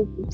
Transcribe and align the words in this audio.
Buenos 0.00 0.32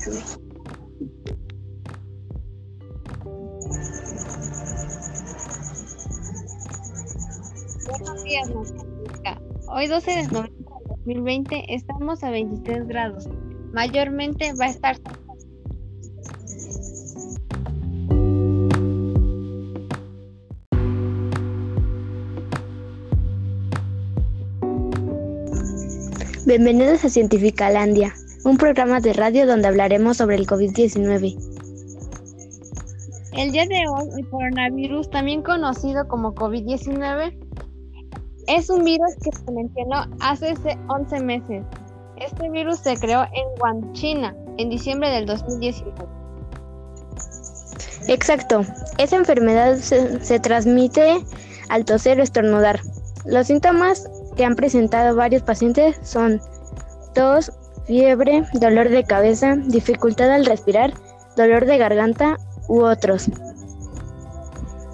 días. 8.23 8.49
Hoy 9.67 9.87
12 9.87 10.11
de 10.11 10.23
noviembre 10.27 10.53
de 10.53 10.87
2020 10.87 11.75
estamos 11.75 12.23
a 12.23 12.31
23 12.31 12.87
grados. 12.87 13.27
Mayormente 13.73 14.53
va 14.53 14.65
a 14.65 14.69
estar 14.69 14.95
Bienvenidos 26.45 27.03
a 27.03 27.09
Cientificalandia, 27.09 28.13
un 28.47 28.57
programa 28.57 29.01
de 29.01 29.11
radio 29.11 29.45
donde 29.45 29.67
hablaremos 29.67 30.17
sobre 30.17 30.37
el 30.37 30.47
COVID-19. 30.47 31.35
El 33.33 33.51
día 33.51 33.65
de 33.65 33.83
hoy, 33.89 34.07
el 34.17 34.29
coronavirus, 34.29 35.09
también 35.09 35.41
conocido 35.41 36.07
como 36.07 36.33
COVID-19, 36.33 37.37
es 38.47 38.69
un 38.69 38.85
virus 38.85 39.15
que 39.21 39.31
se 39.37 39.51
mencionó 39.51 40.05
hace 40.21 40.55
11 40.87 41.19
meses. 41.19 41.65
Este 42.15 42.49
virus 42.49 42.79
se 42.79 42.95
creó 42.95 43.23
en 43.23 43.45
Wuhan, 43.59 43.91
China, 43.91 44.33
en 44.57 44.69
diciembre 44.69 45.09
del 45.09 45.25
2019. 45.25 45.93
Exacto, 48.07 48.61
esa 48.97 49.17
enfermedad 49.17 49.75
se, 49.75 50.23
se 50.23 50.39
transmite 50.39 51.21
al 51.67 51.83
toser 51.83 52.17
o 52.21 52.23
estornudar. 52.23 52.79
Los 53.25 53.47
síntomas 53.47 54.09
que 54.37 54.45
han 54.45 54.55
presentado 54.55 55.17
varios 55.17 55.43
pacientes 55.43 55.99
son 56.01 56.39
tos, 57.13 57.51
fiebre, 57.87 58.43
dolor 58.53 58.89
de 58.89 59.03
cabeza, 59.05 59.55
dificultad 59.55 60.29
al 60.31 60.45
respirar, 60.45 60.93
dolor 61.35 61.65
de 61.65 61.77
garganta 61.77 62.37
u 62.67 62.83
otros. 62.83 63.31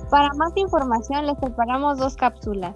Para 0.10 0.30
más 0.36 0.56
información 0.56 1.26
les 1.26 1.36
preparamos 1.38 1.98
dos 1.98 2.16
cápsulas. 2.16 2.76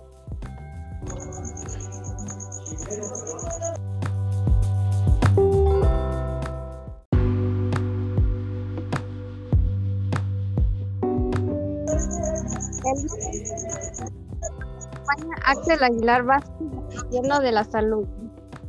Axel 15.45 15.81
Aguilar 15.81 16.23
Vázquez, 16.23 16.67
gobierno 17.03 17.39
de 17.39 17.51
la 17.51 17.63
salud. 17.63 18.05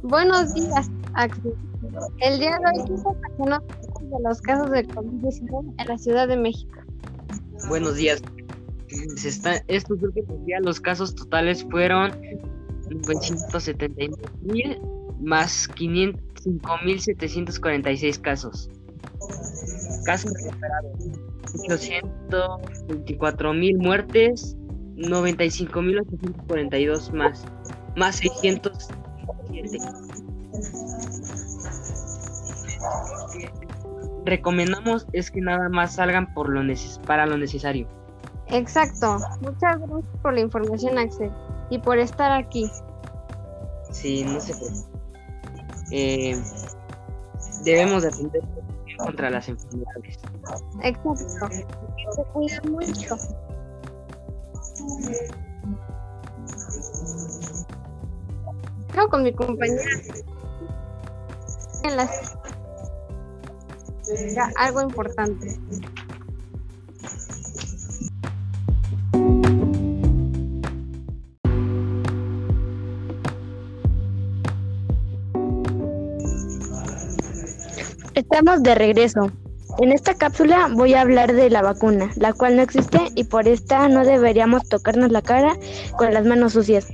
Buenos 0.02 0.54
días. 0.54 0.88
El 2.20 2.38
día 2.38 2.58
de 2.58 2.64
hoy 2.70 2.78
nos 3.44 3.60
de 4.02 4.20
los 4.22 4.40
casos 4.40 4.70
de 4.70 4.86
COVID-19 4.86 5.74
en 5.76 5.88
la 5.88 5.98
Ciudad 5.98 6.28
de 6.28 6.36
México. 6.36 6.78
Buenos 7.68 7.96
días. 7.96 8.22
Se 9.16 9.28
está, 9.28 9.56
estos 9.66 10.00
últimos 10.00 10.46
días 10.46 10.62
los 10.62 10.78
casos 10.80 11.16
totales 11.16 11.66
fueron 11.70 12.12
979 12.88 14.14
mil 14.42 14.80
más 15.18 15.68
5.746 15.70 18.20
casos. 18.20 18.70
Casos 20.04 20.32
recuperados. 20.44 20.92
824 21.68 23.54
mil 23.54 23.76
muertes 23.78 24.56
95.842 24.96 27.12
más, 27.12 27.44
más 27.96 28.14
607. 28.16 28.88
Recomendamos 34.24 35.06
es 35.12 35.30
que 35.30 35.40
nada 35.40 35.68
más 35.68 35.94
salgan 35.94 36.32
por 36.34 36.48
lo 36.48 36.62
neces 36.62 37.00
para 37.06 37.26
lo 37.26 37.38
necesario. 37.38 37.88
Exacto. 38.48 39.18
Muchas 39.40 39.78
gracias 39.78 40.04
por 40.22 40.34
la 40.34 40.40
información, 40.40 40.98
Axel, 40.98 41.30
y 41.70 41.78
por 41.78 41.98
estar 41.98 42.32
aquí. 42.32 42.70
Sí, 43.90 44.24
no 44.24 44.40
sé 44.40 44.54
Eh, 45.90 46.38
debemos 47.64 48.02
defender 48.02 48.42
contra 48.98 49.30
las 49.30 49.48
enfermedades. 49.48 50.18
Exacto. 50.82 51.48
Se 51.50 52.24
cuidan 52.32 52.72
mucho. 52.72 53.16
con 59.06 59.22
mi 59.22 59.32
compañera 59.32 59.82
en 61.82 61.96
las 61.96 62.10
algo 64.56 64.80
importante. 64.80 65.58
Estamos 78.14 78.62
de 78.62 78.74
regreso. 78.74 79.30
En 79.78 79.92
esta 79.92 80.14
cápsula 80.14 80.68
voy 80.74 80.94
a 80.94 81.02
hablar 81.02 81.34
de 81.34 81.50
la 81.50 81.62
vacuna, 81.62 82.10
la 82.16 82.32
cual 82.32 82.56
no 82.56 82.62
existe 82.62 82.98
y 83.14 83.24
por 83.24 83.46
esta 83.46 83.88
no 83.88 84.04
deberíamos 84.04 84.68
tocarnos 84.68 85.12
la 85.12 85.22
cara 85.22 85.56
con 85.96 86.12
las 86.12 86.24
manos 86.24 86.54
sucias. 86.54 86.88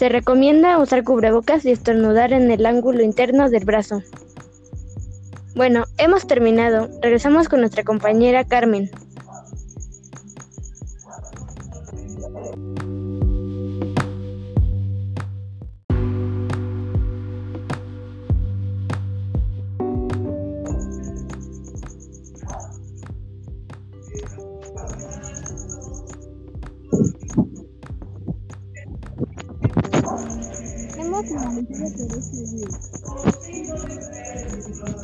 Se 0.00 0.08
recomienda 0.08 0.78
usar 0.78 1.04
cubrebocas 1.04 1.66
y 1.66 1.72
estornudar 1.72 2.32
en 2.32 2.50
el 2.50 2.64
ángulo 2.64 3.02
interno 3.02 3.50
del 3.50 3.66
brazo. 3.66 4.02
Bueno, 5.54 5.84
hemos 5.98 6.26
terminado. 6.26 6.88
Regresamos 7.02 7.50
con 7.50 7.60
nuestra 7.60 7.84
compañera 7.84 8.46
Carmen. 8.46 8.90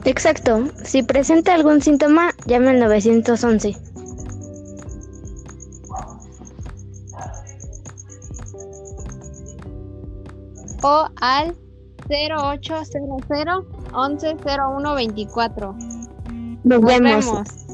Exacto. 0.04 0.68
Si 0.84 1.02
presenta 1.02 1.54
algún 1.54 1.80
síntoma, 1.82 2.32
llame 2.46 2.70
al 2.70 2.80
911. 2.80 3.76
O 10.82 11.08
al 11.20 11.56
0800 12.08 13.64
110124. 13.92 15.74
Nos, 16.64 16.80
Nos 16.80 16.84
vemos. 16.84 17.26
vemos. 17.26 17.66